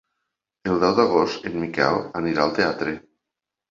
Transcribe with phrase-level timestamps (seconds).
[0.71, 3.01] El deu d'agost en Miquel anirà al teatre.